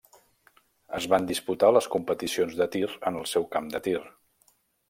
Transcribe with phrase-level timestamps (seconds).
[0.99, 3.99] Es van disputar les competicions de tir en el seu camp de tir.